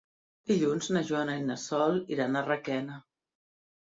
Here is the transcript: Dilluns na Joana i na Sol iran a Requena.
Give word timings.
Dilluns 0.51 0.87
na 0.95 1.03
Joana 1.11 1.35
i 1.41 1.45
na 1.51 1.59
Sol 1.67 2.01
iran 2.17 2.35
a 2.41 2.45
Requena. 2.51 2.99